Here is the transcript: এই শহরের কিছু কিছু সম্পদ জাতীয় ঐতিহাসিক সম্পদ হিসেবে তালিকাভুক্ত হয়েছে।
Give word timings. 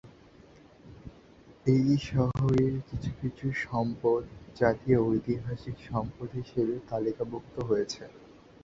এই 1.65 1.87
শহরের 2.09 2.73
কিছু 2.89 3.11
কিছু 3.21 3.45
সম্পদ 3.65 4.21
জাতীয় 4.55 4.99
ঐতিহাসিক 5.05 5.75
সম্পদ 5.89 6.29
হিসেবে 6.39 6.75
তালিকাভুক্ত 6.89 7.55
হয়েছে। 7.69 8.01